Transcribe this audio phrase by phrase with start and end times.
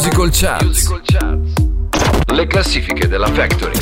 [0.00, 0.88] Musical Charts.
[2.32, 3.78] Le classifiche della Factory.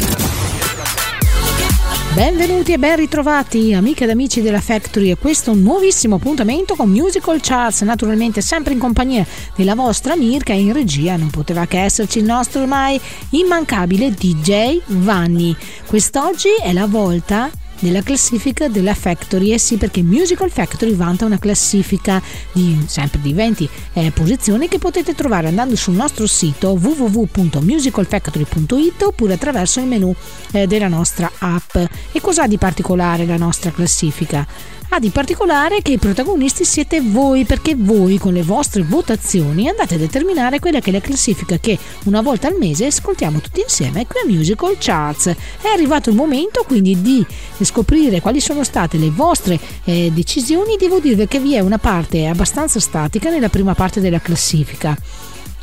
[2.12, 6.74] Benvenuti e ben ritrovati amiche ed amici della Factory e questo è un nuovissimo appuntamento
[6.74, 11.66] con Musical Charts, naturalmente sempre in compagnia della vostra Mirka e in regia non poteva
[11.66, 15.56] che esserci il nostro ormai immancabile DJ Vanni.
[15.86, 17.48] Quest'oggi è la volta
[17.80, 19.52] nella classifica della Factory.
[19.52, 22.20] Eh sì, perché Musical Factory vanta una classifica
[22.52, 29.32] di sempre di 20 eh, posizioni che potete trovare andando sul nostro sito www.musicalfactory.it oppure
[29.34, 30.14] attraverso il menu
[30.52, 31.76] eh, della nostra app.
[32.12, 34.46] E cosa ha di particolare la nostra classifica?
[34.90, 39.96] Ha di particolare che i protagonisti siete voi perché voi con le vostre votazioni andate
[39.96, 44.06] a determinare quella che è la classifica che una volta al mese ascoltiamo tutti insieme
[44.06, 45.26] qui a Musical Charts.
[45.26, 47.24] È arrivato il momento quindi di
[47.60, 50.76] scoprire quali sono state le vostre eh, decisioni.
[50.78, 54.96] Devo dirvi che vi è una parte abbastanza statica nella prima parte della classifica,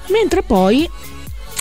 [0.09, 0.87] mentre poi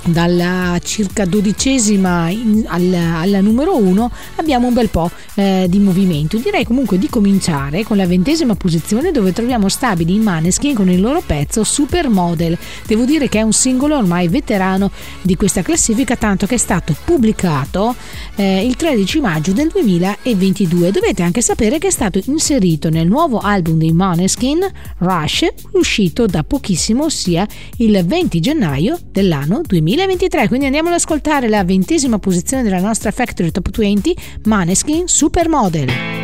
[0.04, 6.36] dalla circa dodicesima in, alla, alla, numero uno abbiamo un bel po' eh, di movimento.
[6.38, 11.00] Direi comunque di cominciare con la ventesima posizione dove troviamo stabili i Maneskin con il
[11.00, 12.56] loro pezzo Supermodel.
[12.86, 14.90] Devo dire che è un singolo ormai veterano
[15.22, 17.94] di questa classifica tanto che è stato pubblicato
[18.36, 20.90] eh, il 13 maggio del 2022.
[20.90, 24.60] Dovete anche sapere che è stato inserito nel nuovo album dei Maneskin
[24.98, 27.46] Rush uscito da pochissimo ossia
[27.78, 30.22] il 20 gennaio dell'anno 2022.
[30.24, 30.48] 2023.
[30.48, 36.23] Quindi andiamo ad ascoltare la ventesima posizione della nostra Factory Top 20, Maneskin Supermodel.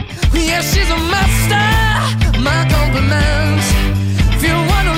[0.33, 1.67] Yeah, she's a master.
[2.39, 3.67] My compliments.
[4.35, 4.95] If you wanna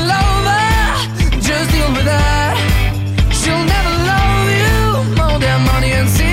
[1.47, 2.09] just deal with.
[3.39, 6.32] She'll never love you more than money and.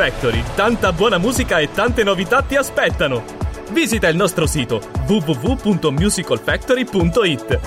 [0.00, 3.22] Factory, tanta buona musica e tante novità ti aspettano.
[3.72, 7.60] Visita il nostro sito www.musicalfactory.it.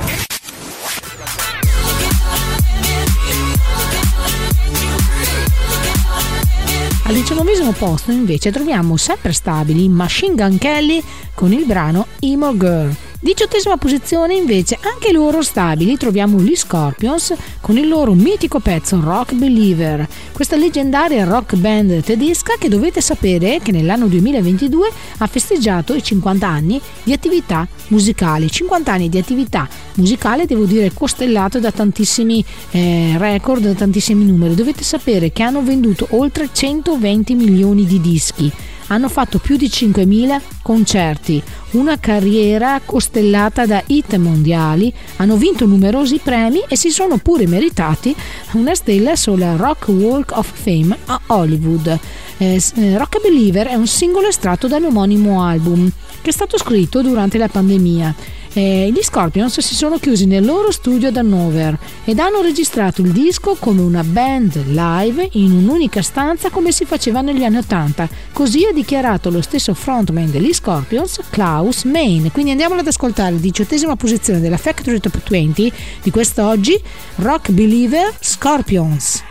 [7.04, 11.04] Al diciannovesimo posto invece troviamo sempre stabili Machine Gun Kelly
[11.36, 13.13] con il brano Emo Girl.
[13.24, 19.34] Diciottesima posizione invece, anche loro stabili, troviamo gli Scorpions con il loro mitico pezzo Rock
[19.36, 24.90] Believer, questa leggendaria rock band tedesca che dovete sapere che nell'anno 2022
[25.20, 30.92] ha festeggiato i 50 anni di attività musicali, 50 anni di attività musicale devo dire
[30.94, 37.36] costellato da tantissimi eh, record, da tantissimi numeri, dovete sapere che hanno venduto oltre 120
[37.36, 38.52] milioni di dischi
[38.94, 41.42] hanno fatto più di 5.000 concerti,
[41.72, 48.16] una carriera costellata da hit mondiali, hanno vinto numerosi premi e si sono pure meritati
[48.52, 52.00] una stella sulla Rock Walk of Fame a Hollywood.
[52.38, 55.90] Eh, eh Rock Believer è un singolo estratto dall'omonimo album
[56.22, 58.16] che è stato scritto durante la pandemia
[58.54, 63.12] eh, gli Scorpions si sono chiusi nel loro studio ad Hannover ed hanno registrato il
[63.12, 68.10] disco come una band live in un'unica stanza come si faceva negli anni 80.
[68.32, 72.32] Così ha dichiarato lo stesso frontman degli Scorpions, Klaus Main.
[72.32, 76.80] Quindi andiamolo ad ascoltare la diciottesima posizione della Factory Top 20 di quest'oggi,
[77.16, 79.24] Rock Believer Scorpions.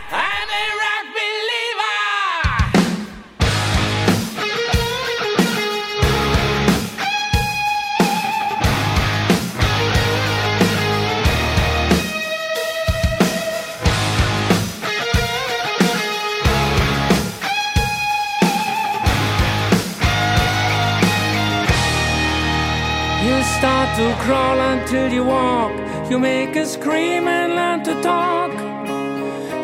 [23.97, 25.71] To crawl until you walk.
[26.09, 28.51] You make a scream and learn to talk.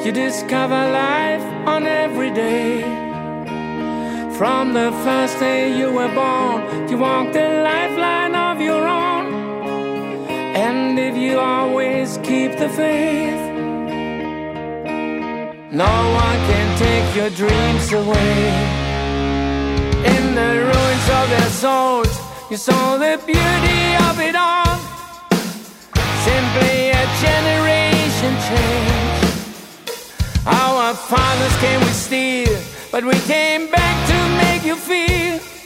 [0.05, 2.81] You discover life on every day.
[4.37, 9.25] From the first day you were born, you walk the lifeline of your own.
[10.65, 13.43] And if you always keep the faith,
[15.71, 18.37] no one can take your dreams away.
[20.13, 24.75] In the ruins of their souls you saw the beauty of it all.
[26.25, 29.29] Simply a generation change.
[30.45, 32.59] Our fathers came with steel,
[32.91, 35.58] but we came back to make you feel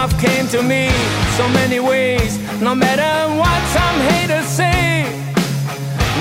[0.00, 0.90] Love came to me
[1.36, 2.38] so many ways.
[2.60, 5.02] No matter what some haters say,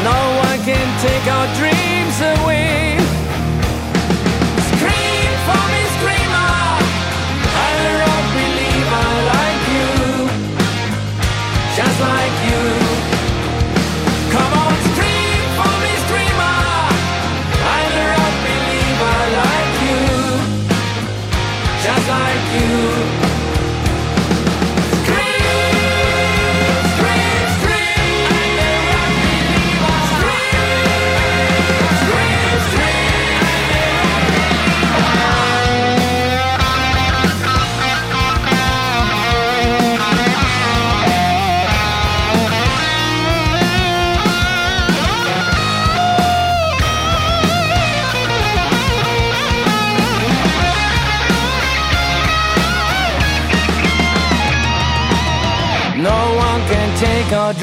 [0.04, 3.07] no one can take our dreams away.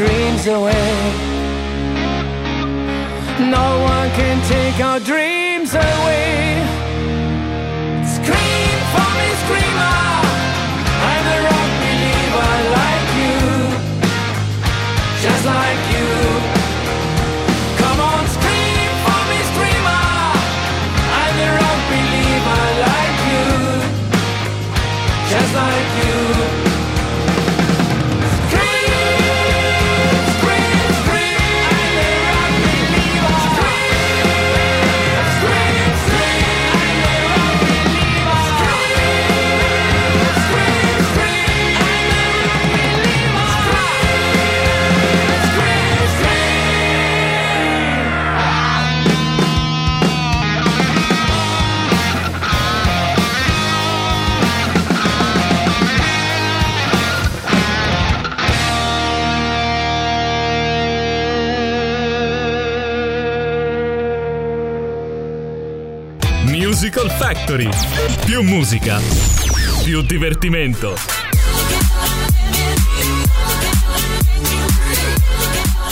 [0.06, 0.90] Dreams away.
[3.56, 6.60] No one can take our dreams away.
[8.16, 10.00] Scream for me, screamer.
[11.12, 13.38] I'm a rock believer like you,
[15.22, 16.53] just like you.
[66.84, 67.68] Musical Factory.
[68.26, 69.00] Più musica,
[69.84, 70.94] più divertimento.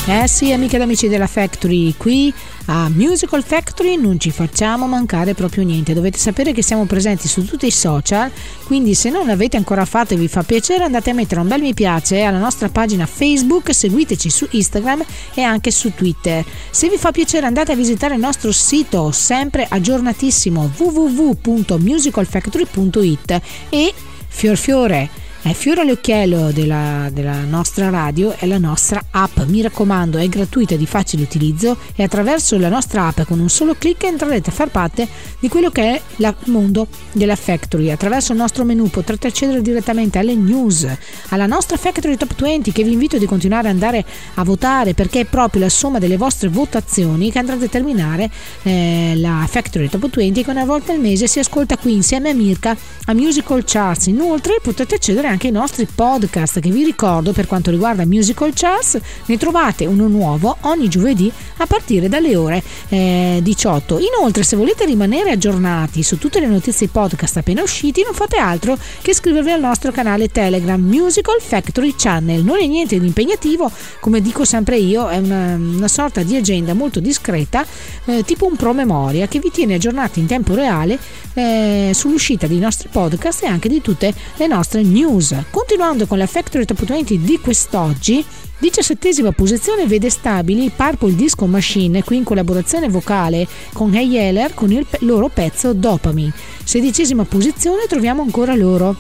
[0.07, 2.31] Eh sì, amiche ed amici della Factory, qui
[2.67, 5.95] A Musical Factory non ci facciamo mancare proprio niente.
[5.95, 8.31] Dovete sapere che siamo presenti su tutti i social,
[8.65, 11.61] quindi se non l'avete ancora fatto e vi fa piacere andate a mettere un bel
[11.61, 15.05] mi piace alla nostra pagina Facebook, seguiteci su Instagram
[15.35, 16.45] e anche su Twitter.
[16.71, 23.41] Se vi fa piacere andate a visitare il nostro sito sempre aggiornatissimo www.musicalfactory.it
[23.71, 23.93] e
[24.29, 29.41] fior fiore è fiore all'occhiello della, della, nostra radio è la nostra app.
[29.41, 33.49] Mi raccomando, è gratuita e di facile utilizzo e attraverso la nostra app con un
[33.49, 35.09] solo clic entrerete a far parte
[35.41, 37.91] di quello che è il mondo della Factory.
[37.91, 40.87] Attraverso il nostro menu potrete accedere direttamente alle news,
[41.31, 45.21] alla nostra Factory Top 20 che vi invito di continuare ad andare a votare perché
[45.21, 48.31] è proprio la somma delle vostre votazioni che andrà a determinare
[48.63, 52.35] eh, la Factory Top 20 che una volta al mese si ascolta qui insieme a
[52.35, 54.07] Mirka a Musical Charts.
[54.07, 59.01] Inoltre potete accedere anche ai nostri podcast che vi ricordo per quanto riguarda Musical Charts
[59.27, 63.99] ne trovate uno nuovo ogni giovedì a partire dalle ore eh, 18.
[63.99, 68.77] Inoltre se volete rimanere aggiornati su tutte le notizie podcast appena usciti non fate altro
[69.01, 72.45] che iscrivervi al nostro canale Telegram Musical Factory Channel.
[72.45, 73.71] Non è niente di impegnativo,
[74.01, 77.65] come dico sempre io, è una, una sorta di agenda molto discreta,
[78.05, 80.99] eh, tipo un promemoria che vi tiene aggiornati in tempo reale
[81.35, 85.45] eh, sull'uscita dei nostri podcast e anche di tutte le nostre news News.
[85.51, 88.25] Continuando con la Factory Top 20 di quest'oggi,
[88.59, 94.73] 17 posizione vede stabili Purple Disco Machine, qui in collaborazione vocale con Hey Yeller con
[94.73, 96.33] il loro pezzo Dopamine.
[96.65, 98.97] 16 posizione troviamo ancora loro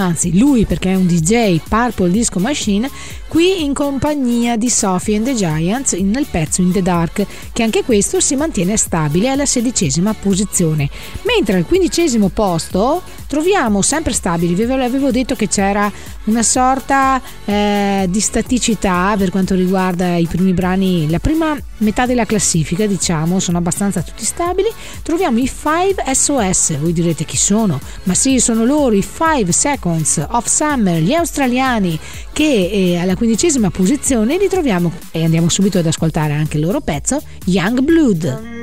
[0.00, 2.88] anzi lui perché è un DJ Purple Disco Machine
[3.26, 7.82] qui in compagnia di Sophie and the Giants nel pezzo In the Dark che anche
[7.82, 10.88] questo si mantiene stabile alla sedicesima posizione
[11.22, 14.54] mentre al quindicesimo posto troviamo sempre stabili.
[14.54, 15.90] Vi avevo detto che c'era
[16.24, 22.24] una sorta eh, di staticità per quanto riguarda i primi brani la prima metà della
[22.24, 24.68] classifica diciamo sono abbastanza tutti stabili.
[25.02, 27.78] Troviamo i 5 SOS voi direte chi sono?
[28.04, 31.98] Ma sì sono loro i 5 Seconds of Summer gli australiani
[32.32, 36.80] che eh, alla quindicesima posizione li troviamo e andiamo subito ad ascoltare anche il loro
[36.80, 38.56] pezzo Young Blood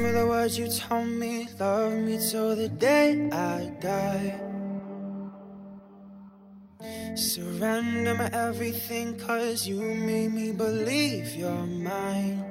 [7.16, 12.44] Surrender my everything cause you made me believe you're mine.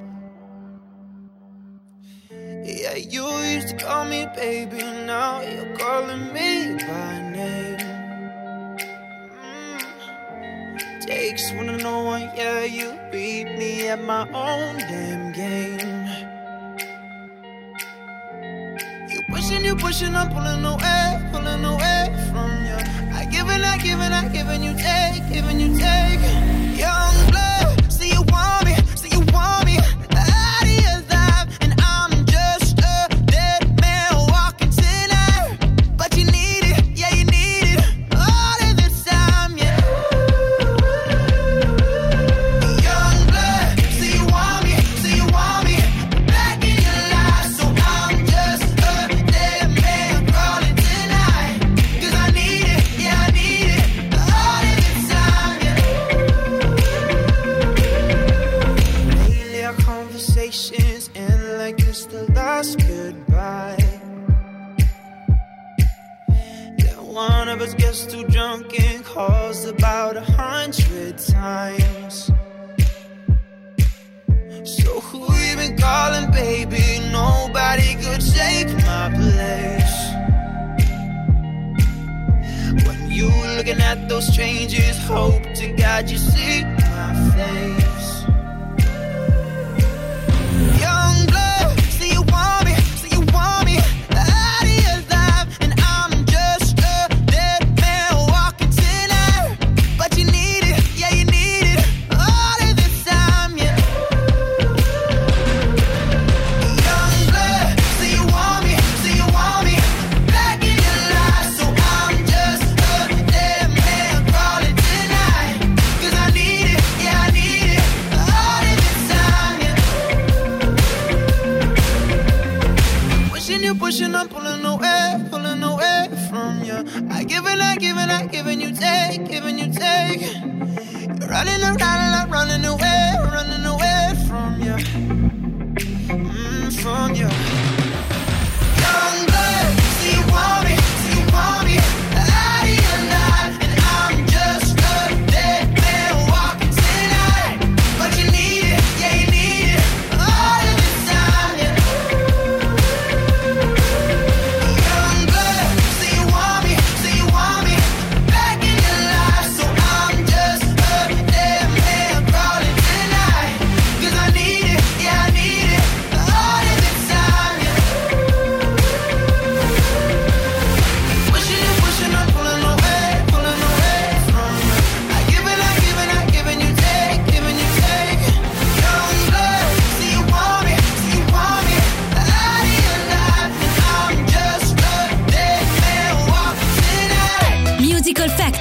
[2.31, 7.79] Yeah, you used to call me baby, now you're calling me by name.
[9.43, 11.07] Mm.
[11.07, 16.34] Takes one to know one, yeah, you beat me at my own damn game.
[19.35, 22.79] Pushing, you pushing, I'm pulling away, pulling away from you.
[23.19, 26.23] I give and I give and I give and you take, give and you take.
[26.79, 28.75] Young blood, see you want me,
[69.67, 72.31] about a hundred times.
[74.65, 77.01] So who you been calling, baby?
[77.11, 79.95] Nobody could take my place.
[82.87, 87.84] When you looking at those strangers, hope to God you see my face.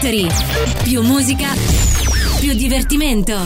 [0.03, 0.27] Factory.
[0.83, 1.47] Più musica,
[2.37, 3.37] più divertimento.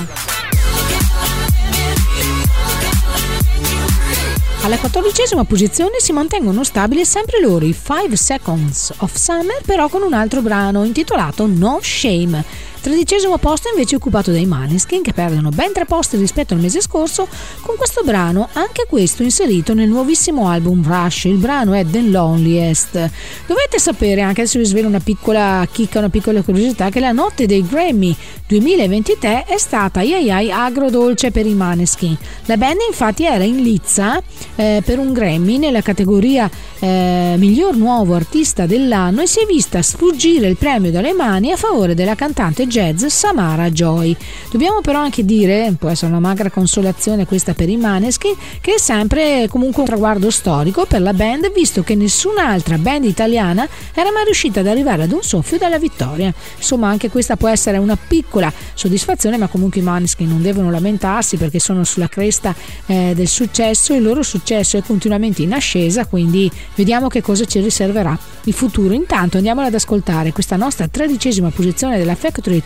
[4.63, 10.01] Alla quattordicesima posizione si mantengono stabili sempre loro i 5 Seconds of Summer, però con
[10.01, 12.43] un altro brano intitolato No Shame.
[12.87, 17.27] Tredicesimo posto invece occupato dai Maneskin che perdono ben tre posti rispetto al mese scorso
[17.59, 21.25] con questo brano, anche questo inserito nel nuovissimo album Rush.
[21.25, 23.09] Il brano è The Loneliest.
[23.45, 27.45] Dovete sapere, anche se vi svelo una piccola chicca, una piccola curiosità, che la notte
[27.45, 28.15] dei Grammy
[28.47, 32.17] 2023 è stata ai ai agrodolce per i Maneskin.
[32.45, 34.23] La band infatti era in lizza
[34.55, 39.81] eh, per un Grammy nella categoria eh, miglior nuovo artista dell'anno e si è vista
[39.81, 44.15] sfuggire il premio dalle mani a favore della cantante jazz Samara Joy.
[44.51, 48.77] Dobbiamo però anche dire, può essere una magra consolazione questa per i Maneskin, che è
[48.77, 54.25] sempre comunque un traguardo storico per la band visto che nessun'altra band italiana era mai
[54.25, 56.31] riuscita ad arrivare ad un soffio dalla vittoria.
[56.55, 61.37] Insomma anche questa può essere una piccola soddisfazione ma comunque i Maneskin non devono lamentarsi
[61.37, 62.53] perché sono sulla cresta
[62.85, 67.59] eh, del successo, il loro successo è continuamente in ascesa quindi vediamo che cosa ci
[67.59, 68.93] riserverà il futuro.
[68.93, 72.65] Intanto andiamo ad ascoltare questa nostra tredicesima posizione della Factory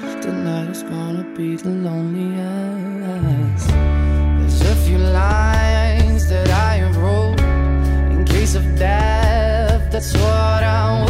[0.00, 3.68] Tonight is gonna be the loneliest.
[3.68, 7.38] There's a few lines that I wrote
[8.10, 9.92] in case of death.
[9.92, 11.09] That's what I want.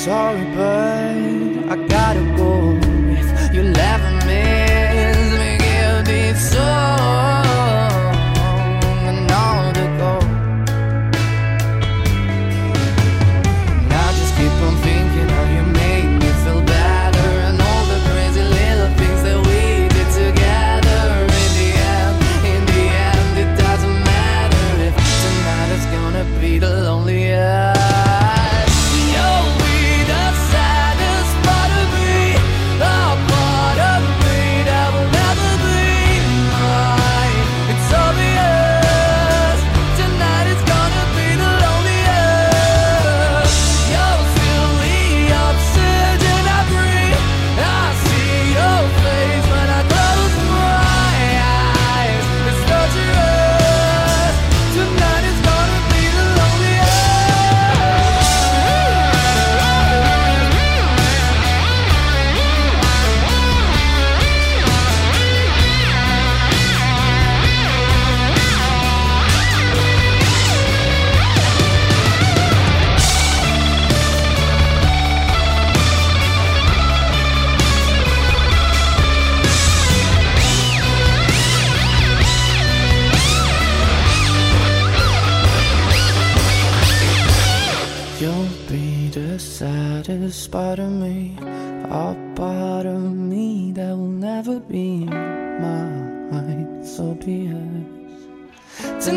[0.00, 0.69] Sorry, but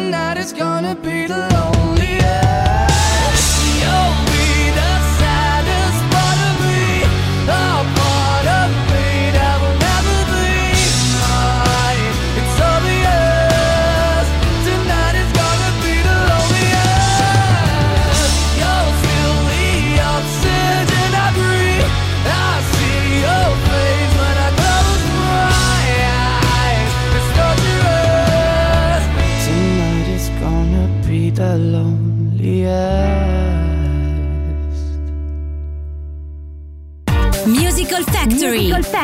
[0.03, 1.92] Tonight is gonna be the loneliest.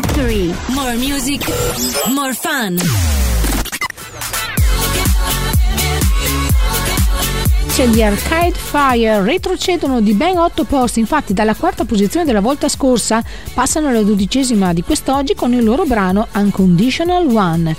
[0.02, 0.56] Factory.
[0.68, 1.46] More music,
[2.14, 2.78] more fun.
[7.92, 13.24] Gli Arcade Fire, retrocedono di ben 8 posti, infatti dalla quarta posizione della volta scorsa
[13.54, 17.76] passano alla dodicesima di quest'oggi con il loro brano Unconditional One.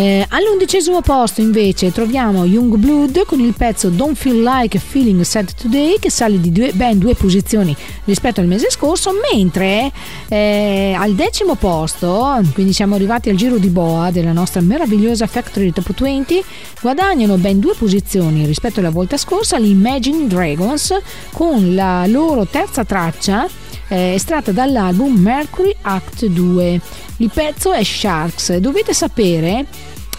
[0.00, 5.52] Eh, all'undicesimo posto invece troviamo Young Blood con il pezzo Don't Feel Like Feeling Sad
[5.52, 9.92] Today che sale di due, ben due posizioni rispetto al mese scorso, mentre
[10.28, 15.70] eh, al decimo posto, quindi siamo arrivati al giro di boa della nostra meravigliosa Factory
[15.70, 16.42] Top 20,
[16.80, 20.98] guadagnano ben due posizioni rispetto alla volta scorsa gli Imagine Dragons
[21.30, 23.46] con la loro terza traccia
[23.90, 26.80] eh, estratta dall'album Mercury Act 2.
[27.18, 28.56] Il pezzo è Sharks.
[28.56, 29.66] Dovete sapere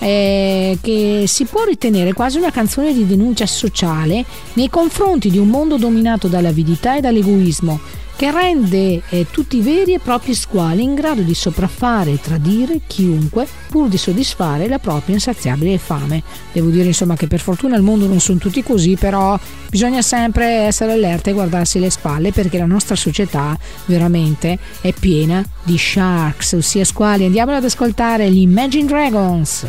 [0.02, 5.48] eh, che si può ritenere quasi una canzone di denuncia sociale nei confronti di un
[5.48, 7.80] mondo dominato dall'avidità e dall'egoismo
[8.16, 13.48] che rende eh, tutti veri e propri squali in grado di sopraffare e tradire chiunque
[13.70, 16.24] pur di soddisfare la propria insaziabile fame.
[16.52, 20.46] Devo dire insomma che per fortuna al mondo non sono tutti così, però bisogna sempre
[20.46, 26.54] essere allerta e guardarsi le spalle perché la nostra società veramente è piena di sharks,
[26.54, 27.26] ossia squali.
[27.26, 29.66] Andiamo ad ascoltare gli Imagine Dragons.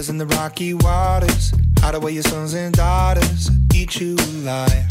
[0.00, 1.52] Is in the rocky waters.
[1.80, 3.50] Hide away your sons and daughters.
[3.74, 4.86] Eat you alive.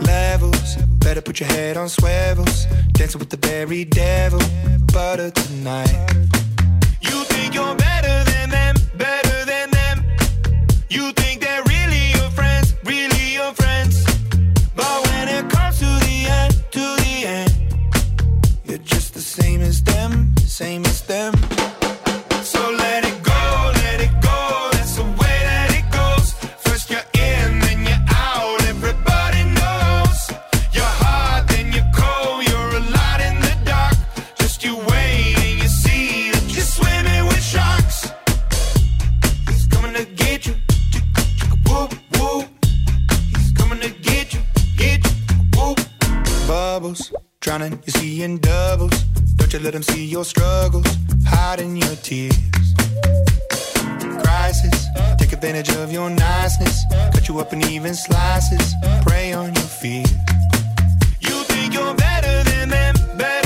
[0.00, 0.76] Levels.
[1.04, 2.64] Better put your head on swivels.
[2.92, 4.40] Dancing with the very devil.
[4.94, 5.94] Butter tonight.
[7.02, 8.76] You think you're better than them.
[8.96, 10.06] Better than them.
[10.88, 12.72] You think they're really your friends.
[12.84, 14.06] Really your friends.
[14.74, 17.52] But when it comes to the end, to the end.
[18.64, 20.34] You're just the same as them.
[20.38, 21.43] Same as them.
[49.64, 50.86] Let them see your struggles,
[51.24, 52.36] hiding your tears.
[54.22, 58.74] Crisis, take advantage of your niceness, cut you up in even slices,
[59.06, 60.12] prey on your fears.
[61.20, 63.43] You think you're better than them, better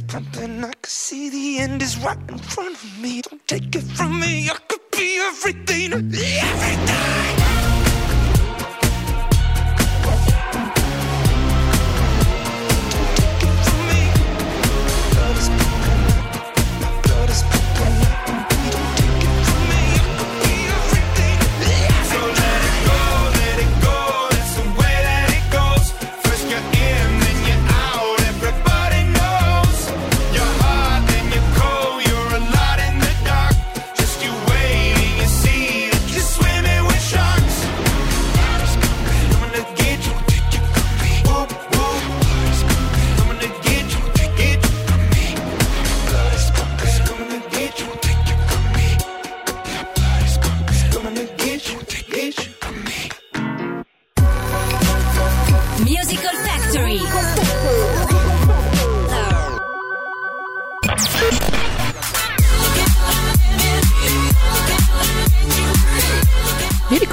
[0.00, 0.64] is pumping.
[0.64, 3.22] I can see the end is right in front of me.
[3.22, 4.48] Don't take it from me.
[4.48, 7.09] I could be everything, everything.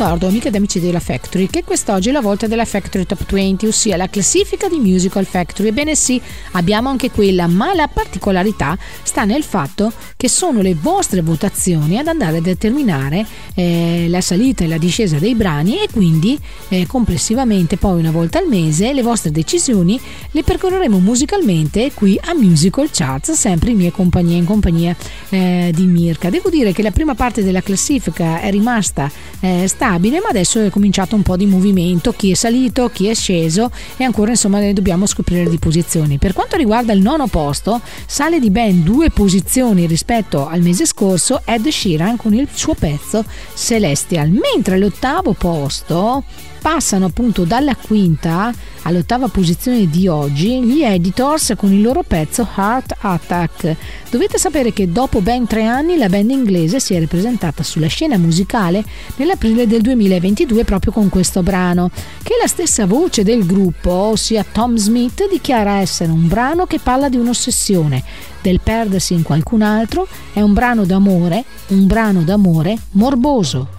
[0.07, 3.67] Ricordo, amiche ed amici della Factory, che quest'oggi è la volta della Factory Top 20,
[3.67, 5.67] ossia la classifica di Musical Factory.
[5.67, 11.21] Ebbene sì, abbiamo anche quella, ma la particolarità sta nel fatto che sono le vostre
[11.21, 16.39] votazioni ad andare a determinare eh, la salita e la discesa dei brani e quindi
[16.69, 19.99] eh, complessivamente poi una volta al mese le vostre decisioni
[20.31, 24.95] le percorreremo musicalmente qui a Musical Charts, sempre in mia compagnia, in compagnia
[25.29, 26.29] eh, di Mirka.
[26.29, 30.69] Devo dire che la prima parte della classifica è rimasta eh, stabile, ma adesso è
[30.69, 34.73] cominciato un po' di movimento, chi è salito, chi è sceso e ancora insomma ne
[34.73, 36.17] dobbiamo scoprire di posizioni.
[36.17, 41.41] Per quanto riguarda il nono posto, sale di ben due posizioni rispetto al mese scorso
[41.45, 46.23] Ed Sheeran con il suo pezzo Celestial, mentre all'ottavo posto
[46.61, 52.95] passano appunto dalla quinta all'ottava posizione di oggi gli editors con il loro pezzo Heart
[52.99, 53.75] Attack.
[54.09, 58.17] Dovete sapere che dopo ben tre anni la band inglese si è ripresentata sulla scena
[58.17, 58.83] musicale
[59.17, 61.89] nell'aprile del 2022 proprio con questo brano,
[62.23, 67.09] che la stessa voce del gruppo, ossia Tom Smith, dichiara essere un brano che parla
[67.09, 68.03] di un'ossessione,
[68.41, 73.76] del perdersi in qualcun altro, è un brano d'amore, un brano d'amore morboso.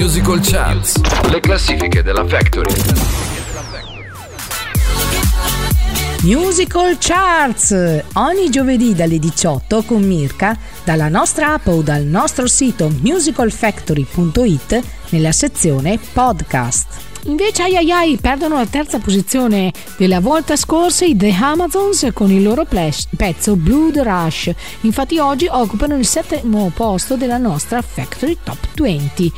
[0.00, 0.98] Musical Charts.
[1.28, 2.74] Le classifiche della Factory.
[6.22, 12.88] Musical Charts ogni giovedì dalle 18 con Mirka dalla nostra app o dal nostro sito
[12.88, 17.08] musicalfactory.it nella sezione podcast.
[17.24, 22.30] Invece ai ai ai perdono la terza posizione della volta scorsa i The Amazons con
[22.30, 24.50] il loro pezzo Blood Rush.
[24.80, 29.32] Infatti oggi occupano il settimo posto della nostra Factory Top 20.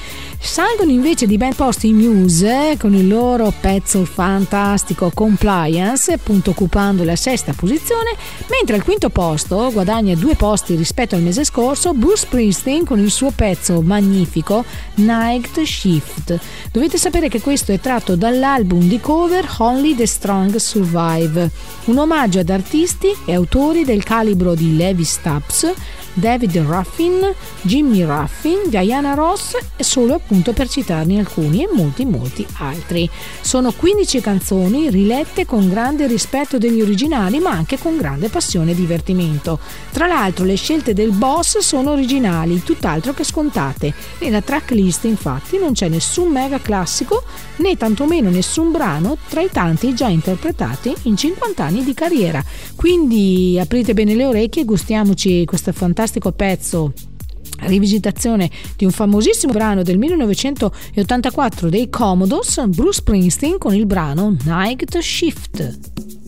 [0.44, 7.04] Salgono invece di ben posti i Muse con il loro pezzo fantastico Compliance, appunto occupando
[7.04, 8.14] la sesta posizione,
[8.50, 13.10] mentre al quinto posto guadagna due posti rispetto al mese scorso Bruce Springsteen con il
[13.10, 14.64] suo pezzo magnifico
[14.96, 16.38] Night Shift.
[16.70, 21.50] Dovete sapere che questo è tratto dall'album di cover Only the Strong Survive,
[21.84, 25.72] un omaggio ad artisti e autori del calibro di Levi Stubbs,
[26.14, 32.46] David Ruffin, Jimmy Ruffin, Diana Ross e solo appunto per citarne alcuni e molti molti
[32.58, 33.08] altri.
[33.40, 38.74] Sono 15 canzoni rilette con grande rispetto degli originali ma anche con grande passione e
[38.74, 39.58] divertimento.
[39.90, 43.94] Tra l'altro le scelte del boss sono originali, tutt'altro che scontate.
[44.20, 47.22] Nella tracklist infatti non c'è nessun mega classico
[47.56, 52.42] né tantomeno nessun brano tra i tanti già interpretati in 50 anni di carriera.
[52.74, 55.70] Quindi aprite bene le orecchie e gustiamoci questo
[56.02, 56.92] fantastico pezzo
[57.60, 64.98] rivisitazione di un famosissimo brano del 1984 dei Commodores, Bruce Springsteen con il brano Night
[64.98, 66.21] Shift.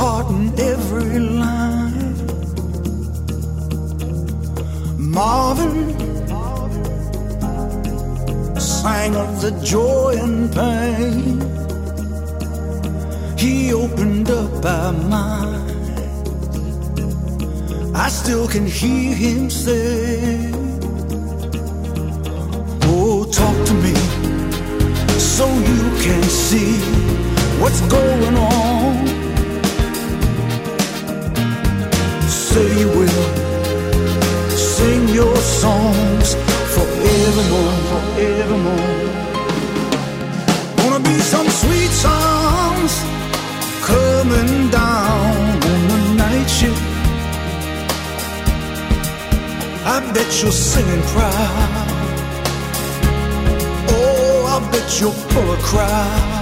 [0.00, 2.16] Heart in every line.
[5.16, 5.78] Marvin
[8.58, 11.36] sang of the joy and pain.
[13.42, 15.96] He opened up our mind.
[18.04, 20.50] I still can hear him say,
[22.92, 23.94] Oh, talk to me
[25.34, 26.72] so you can see
[27.60, 28.59] what's going on.
[37.40, 39.10] Forevermore, forevermore.
[40.76, 42.92] Gonna be some sweet songs
[43.82, 46.82] coming down on the night shift.
[49.84, 51.88] I bet you're singing proud.
[53.88, 56.39] Oh, I bet you're full of crowd.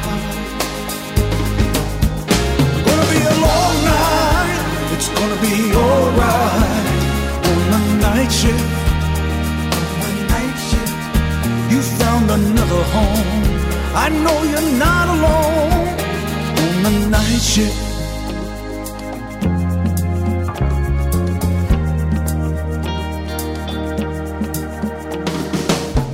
[17.58, 17.74] Night.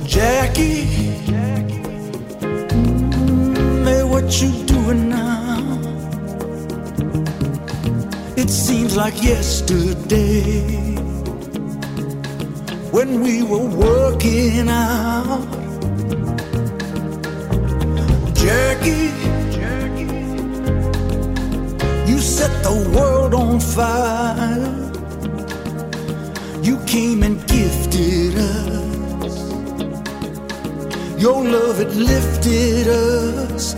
[0.05, 0.85] Jackie,
[2.39, 5.79] mm, hey, what you doing now?
[8.37, 10.95] It seems like yesterday
[12.91, 15.45] when we were working out.
[18.35, 19.24] Jackie,
[22.45, 24.71] set the world on fire.
[26.67, 29.35] You came and gifted us.
[31.23, 33.73] Your love, it lifted us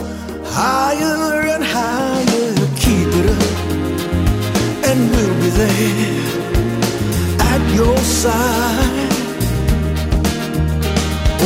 [0.59, 2.53] higher and higher.
[2.85, 3.57] Keep it up,
[4.89, 6.25] and we'll be there
[7.51, 9.13] at your side.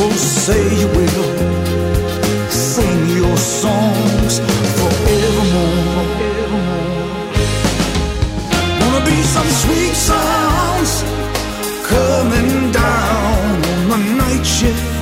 [0.00, 1.28] Oh, say you will
[2.50, 4.34] sing your songs
[4.76, 5.81] forevermore.
[9.34, 10.92] Some sweet sounds
[11.92, 13.54] coming down
[13.94, 14.92] on the night shift.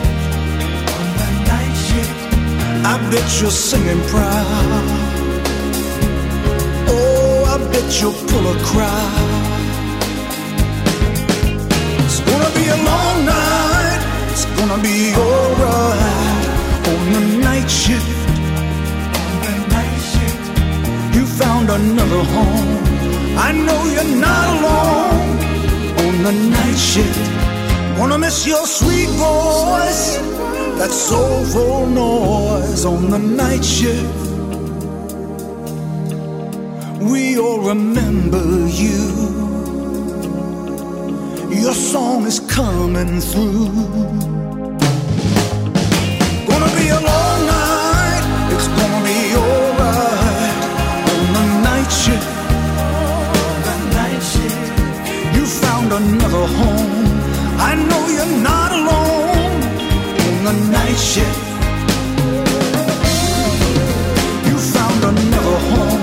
[2.92, 4.84] I bet you're singing proud.
[6.88, 9.30] Oh, I bet you'll pull a crowd.
[12.04, 14.00] It's gonna be a long night.
[14.32, 16.44] It's gonna be alright
[16.92, 18.18] on the night shift.
[19.24, 20.44] On the night shift.
[21.14, 22.79] You found another home.
[23.46, 25.30] I know you're not alone
[26.04, 27.18] on the night shift.
[27.98, 30.18] Wanna miss your sweet voice,
[30.78, 34.20] that soulful noise on the night shift.
[37.00, 39.00] We all remember you.
[41.64, 44.39] Your song is coming through.
[56.40, 57.06] Another home.
[57.58, 59.62] I know you're not alone
[60.26, 61.40] on the night shift.
[64.46, 66.02] You found another home.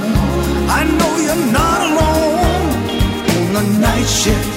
[0.69, 2.77] I know you're not alone
[3.37, 4.56] on the night shift.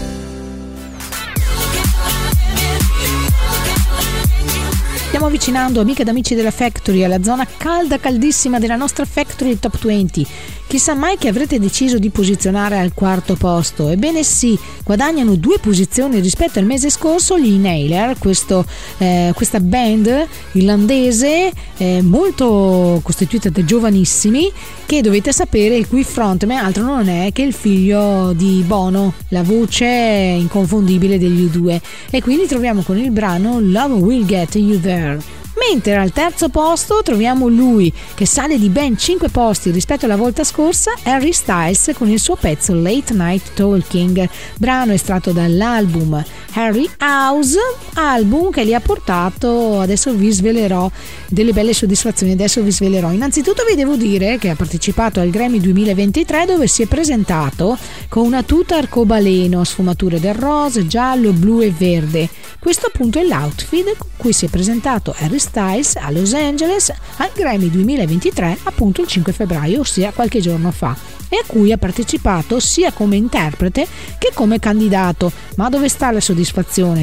[5.21, 9.79] Stiamo avvicinando, amiche ed amici della Factory, alla zona calda, caldissima della nostra Factory Top
[9.79, 10.25] 20.
[10.71, 13.89] Chissà mai che avrete deciso di posizionare al quarto posto.
[13.89, 18.65] Ebbene sì, guadagnano due posizioni rispetto al mese scorso gli Inhaler, questo,
[18.99, 24.49] eh, questa band irlandese eh, molto costituita da giovanissimi
[24.85, 29.43] che dovete sapere il cui frontman altro non è che il figlio di Bono, la
[29.43, 31.81] voce inconfondibile degli U2.
[32.09, 35.40] E quindi troviamo con il brano Love Will Get You There.
[35.69, 40.43] Mentre al terzo posto troviamo lui che sale di ben 5 posti rispetto alla volta
[40.43, 46.23] scorsa, Harry Styles con il suo pezzo Late Night Talking, brano estratto dall'album
[46.53, 47.57] Harry House,
[47.93, 50.89] album che li ha portato, adesso vi svelerò
[51.27, 53.11] delle belle soddisfazioni, adesso vi svelerò.
[53.11, 57.77] Innanzitutto vi devo dire che ha partecipato al Grammy 2023 dove si è presentato
[58.09, 62.29] con una tuta arcobaleno, sfumature del rosa, giallo, blu e verde.
[62.59, 67.31] Questo appunto è l'outfit con cui si è presentato Harry Styles a Los Angeles al
[67.33, 70.95] Grammy 2023 appunto il 5 febbraio, ossia qualche giorno fa
[71.27, 73.87] e a cui ha partecipato sia come interprete
[74.17, 75.31] che come candidato.
[75.55, 76.40] Ma dove sta la soddisfazione?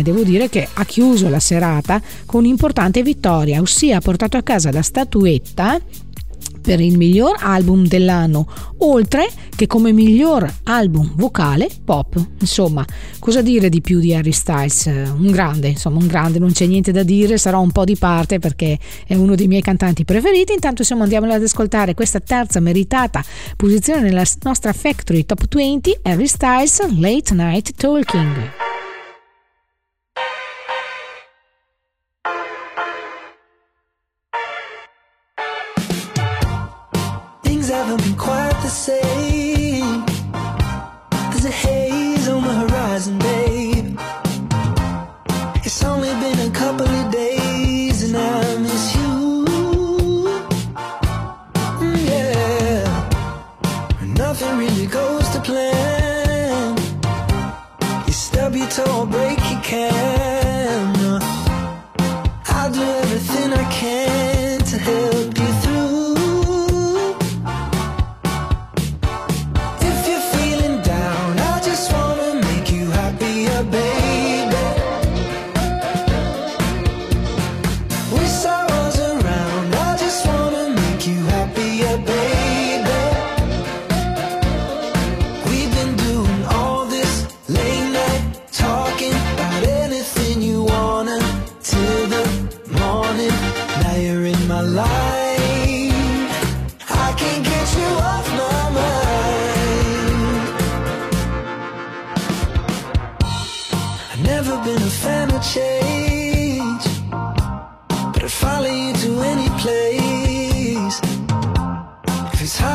[0.03, 4.73] Devo dire che ha chiuso la serata con un'importante vittoria, ossia ha portato a casa
[4.73, 5.81] la statuetta
[6.61, 8.47] per il miglior album dell'anno,
[8.79, 9.27] oltre
[9.57, 12.23] che come miglior album vocale pop.
[12.41, 12.85] Insomma,
[13.19, 14.85] cosa dire di più di Harry Styles?
[14.85, 18.39] Un grande, insomma, un grande, non c'è niente da dire, sarò un po' di parte
[18.39, 20.53] perché è uno dei miei cantanti preferiti.
[20.53, 23.25] Intanto insomma andiamo ad ascoltare questa terza meritata
[23.57, 28.68] posizione nella nostra Factory Top 20, Harry Styles Late Night Talking.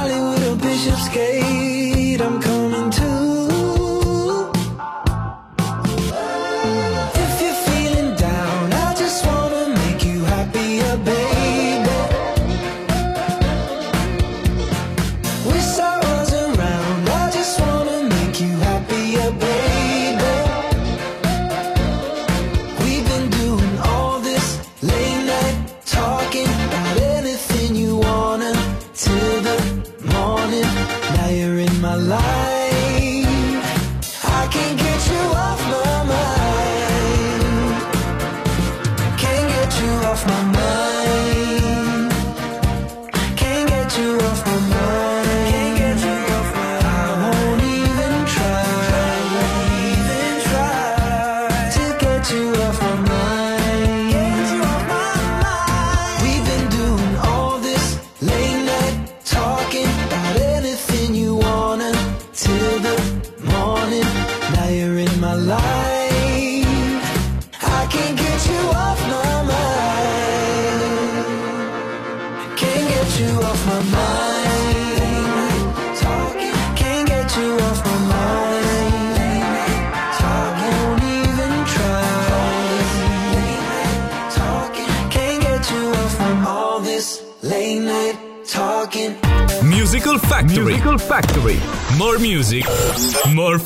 [0.03, 2.62] Hollywood or Bishopsgate, I'm coming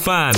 [0.07, 0.31] fun.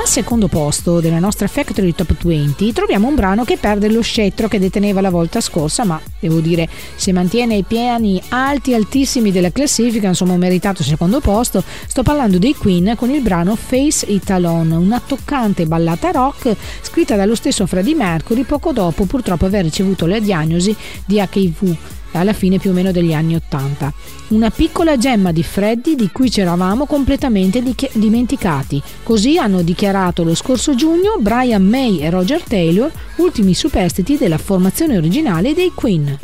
[0.00, 4.48] Al secondo posto della nostra Factory Top 20 troviamo un brano che perde lo scettro
[4.48, 9.50] che deteneva la volta scorsa, ma devo dire se mantiene i piani alti altissimi della
[9.50, 11.64] classifica, insomma un meritato secondo posto.
[11.86, 17.16] Sto parlando dei Queen con il brano Face It Alone, una toccante ballata rock scritta
[17.16, 20.76] dallo stesso Freddie Mercury poco dopo purtroppo aver ricevuto la diagnosi
[21.06, 21.76] di HIV
[22.12, 23.92] alla fine più o meno degli anni Ottanta.
[24.28, 28.82] Una piccola gemma di Freddy di cui ci eravamo completamente dichi- dimenticati.
[29.02, 34.96] Così hanno dichiarato lo scorso giugno Brian May e Roger Taylor, ultimi superstiti della formazione
[34.96, 36.18] originale dei Queen.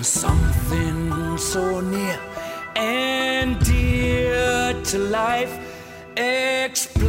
[0.00, 2.18] When something so near
[2.74, 5.52] and dear to life
[6.16, 7.04] explodes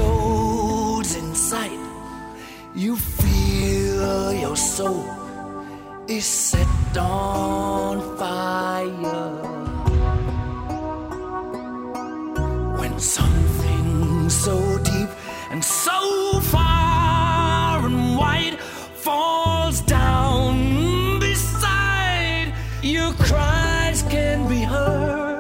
[1.15, 1.79] inside,
[2.75, 5.05] you feel your soul
[6.09, 9.37] is set on fire.
[12.77, 13.30] When something
[23.13, 25.30] cries can be heard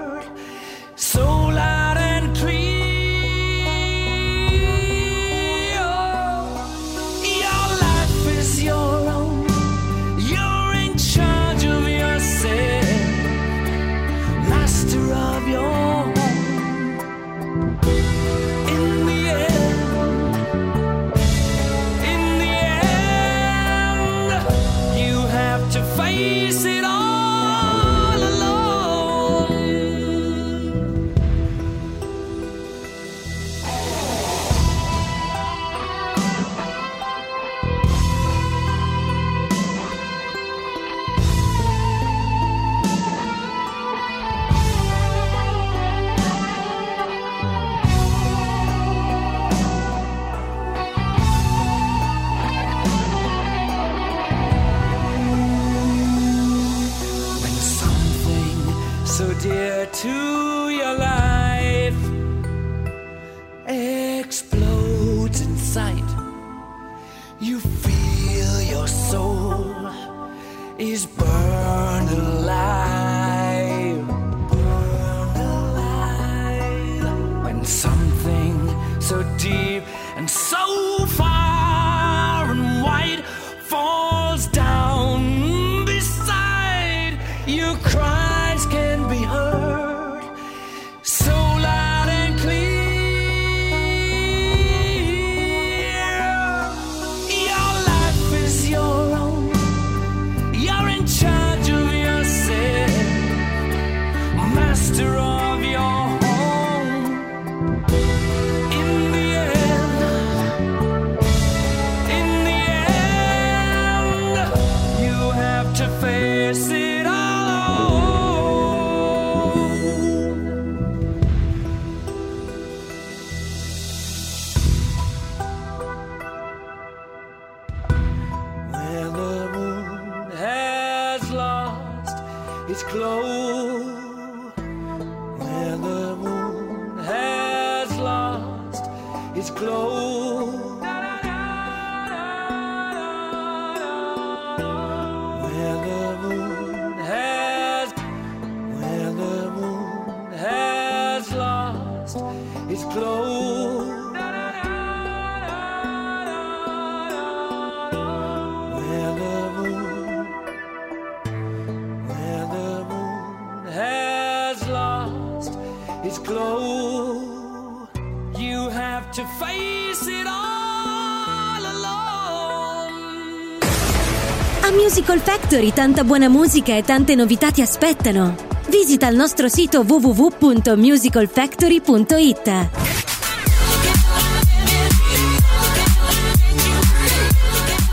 [175.51, 178.37] Factory tanta buona musica e tante novità ti aspettano.
[178.69, 182.69] Visita il nostro sito www.musicalfactory.it.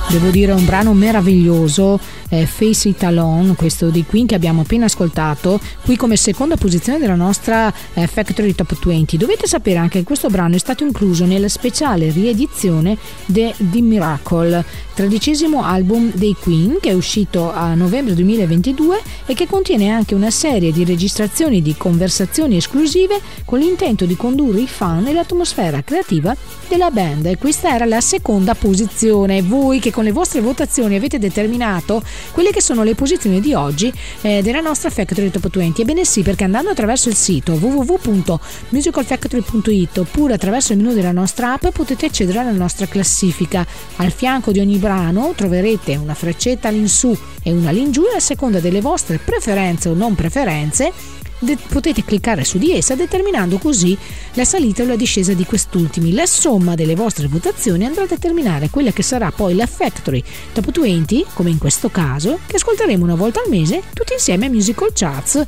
[0.09, 1.99] Devo dire un brano meraviglioso,
[2.29, 6.99] eh, Face It Alone, questo di Queen che abbiamo appena ascoltato, qui come seconda posizione
[6.99, 9.16] della nostra eh, Factory Top 20.
[9.16, 14.64] Dovete sapere anche che questo brano è stato incluso nella speciale riedizione de The Miracle,
[14.95, 20.31] tredicesimo album dei Queen che è uscito a novembre 2022 e che contiene anche una
[20.31, 26.35] serie di registrazioni di conversazioni esclusive con l'intento di condurre i fan nell'atmosfera creativa
[26.68, 27.26] della band.
[27.26, 29.43] E questa era la seconda posizione.
[29.43, 32.03] Voi che con le vostre votazioni avete determinato
[32.33, 33.91] quelle che sono le posizioni di oggi
[34.21, 35.81] eh, della nostra Factory Top 20.
[35.83, 41.69] Ebbene sì, perché andando attraverso il sito www.musicalfactory.it oppure attraverso il menu della nostra app
[41.69, 43.66] potete accedere alla nostra classifica.
[43.97, 47.12] Al fianco di ogni brano troverete una freccetta all'insù
[47.43, 50.93] e una all'ingiù a seconda delle vostre preferenze o non preferenze
[51.39, 53.97] de- potete cliccare su di essa determinando così
[54.34, 56.12] la salita o la discesa di quest'ultimi.
[56.12, 60.22] La somma delle vostre votazioni andrà a determinare quella che sarà poi la Factory
[60.53, 64.51] Top 20, come in questo caso, che ascolteremo una volta al mese tutti insieme a
[64.51, 65.45] Musical Charts.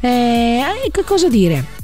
[0.00, 1.78] Eh, che cosa dire?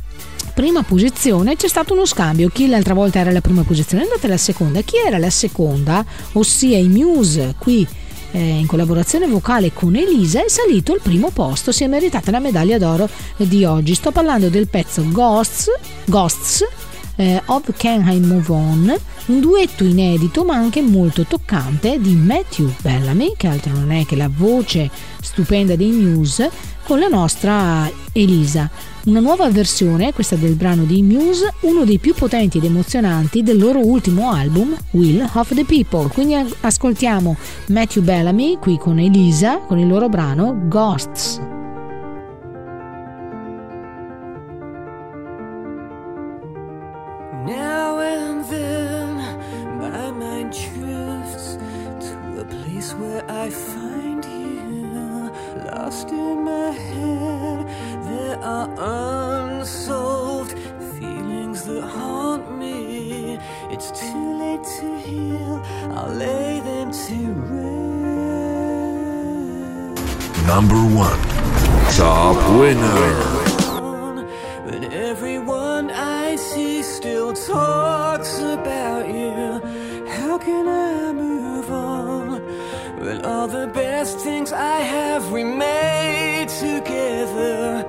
[0.56, 2.48] prima posizione c'è stato uno scambio.
[2.48, 4.80] Chi l'altra volta era la prima posizione è andata alla seconda.
[4.80, 6.02] Chi era la seconda,
[6.32, 7.86] ossia i Muse, qui
[8.32, 11.72] eh, in collaborazione vocale con Elisa, è salito al primo posto.
[11.72, 13.94] Si è meritata la medaglia d'oro di oggi.
[13.94, 15.68] Sto parlando del pezzo Ghosts,
[16.04, 16.64] Ghosts
[17.16, 18.96] eh, of Can I Move On,
[19.26, 24.16] un duetto inedito ma anche molto toccante di Matthew Bellamy, che altro non è che
[24.16, 26.50] la voce stupenda dei Muse,
[26.84, 28.70] con la nostra Elisa.
[29.06, 33.56] Una nuova versione, questa del brano di Muse, uno dei più potenti ed emozionanti del
[33.56, 36.08] loro ultimo album, Will of the People.
[36.08, 37.36] Quindi ascoltiamo
[37.68, 41.55] Matthew Bellamy qui con Elisa con il loro brano Ghosts.
[70.46, 71.20] Number one.
[71.96, 73.14] Top winner.
[74.64, 79.60] When everyone I see still talks about you,
[80.06, 82.40] how can I move on?
[83.00, 87.84] When all the best things I have we made together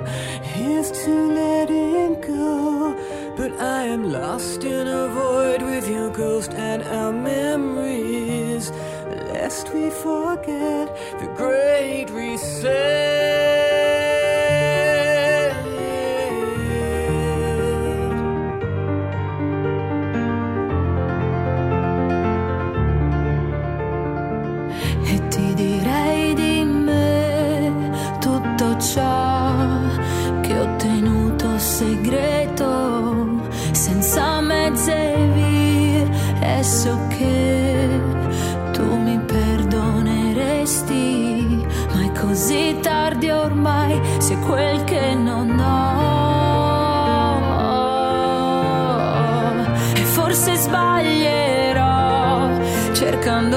[0.55, 2.95] is to letting go.
[3.37, 8.71] But I am lost in a void with your ghost and our memories,
[9.31, 13.06] lest we forget the great reset.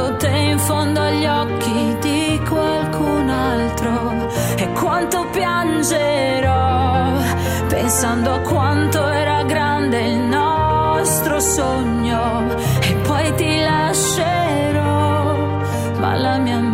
[0.01, 4.29] Cercando te in fondo agli occhi di qualcun altro.
[4.57, 7.13] E quanto piangerò
[7.69, 12.55] pensando a quanto era grande il nostro sogno.
[12.81, 14.79] E poi ti lascerò
[15.99, 16.70] ma la mia mente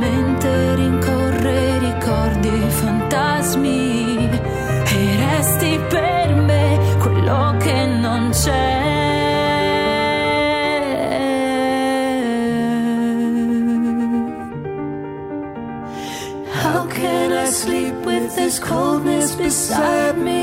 [19.47, 20.43] beside me?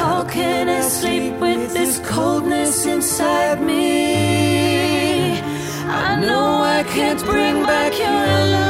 [0.00, 5.40] How can I sleep with this coldness inside me?
[6.08, 6.46] I know
[6.78, 8.69] I can't bring back your love.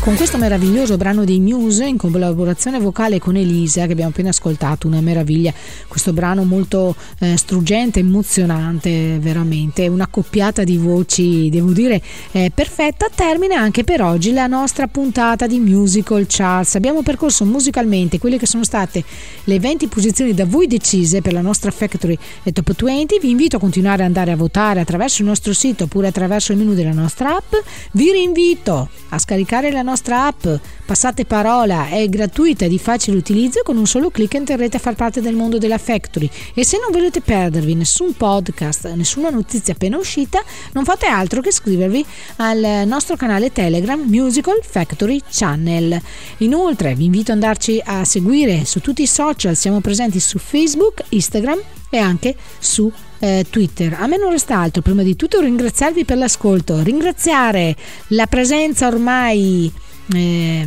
[0.00, 4.86] Con questo meraviglioso brano dei Muse in collaborazione vocale con Elisa che abbiamo appena ascoltato,
[4.86, 5.52] una meraviglia,
[5.88, 12.00] questo brano molto eh, struggente, emozionante veramente, una coppiata di voci, devo dire,
[12.32, 16.76] eh, perfetta, termina anche per oggi la nostra puntata di Musical Charts.
[16.76, 19.04] Abbiamo percorso musicalmente quelle che sono state
[19.44, 22.16] le 20 posizioni da voi decise per la nostra Factory
[22.54, 26.06] Top 20, vi invito a continuare ad andare a votare attraverso il nostro sito oppure
[26.06, 27.52] attraverso il menu della nostra app,
[27.92, 30.46] vi rinvito a scaricare la nostra app.
[30.86, 34.94] Passate parola è gratuita e di facile utilizzo con un solo clic entrerete a far
[34.94, 36.28] parte del mondo della Factory.
[36.54, 40.42] E se non volete perdervi nessun podcast, nessuna notizia appena uscita
[40.72, 42.04] non fate altro che iscrivervi
[42.36, 46.00] al nostro canale Telegram Musical Factory Channel.
[46.38, 51.02] Inoltre vi invito ad andarci a seguire su tutti i social siamo presenti su Facebook,
[51.10, 52.90] Instagram e anche su
[53.20, 53.96] eh, Twitter.
[53.98, 57.76] A me non resta altro prima di tutto ringraziarvi per l'ascolto, ringraziare
[58.08, 59.70] la presenza ormai
[60.14, 60.66] eh,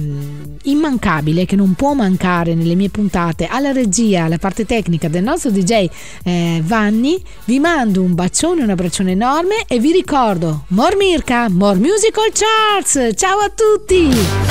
[0.64, 5.52] immancabile che non può mancare nelle mie puntate alla regia, alla parte tecnica del nostro
[5.52, 5.88] DJ
[6.24, 7.22] eh, Vanni.
[7.46, 13.16] Vi mando un bacione, un abbraccione enorme e vi ricordo More Mirka, More Musical Charts.
[13.16, 14.10] Ciao a tutti!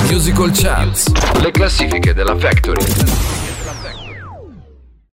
[0.08, 1.10] Musical Charts.
[1.40, 3.41] Le classifiche della Factory.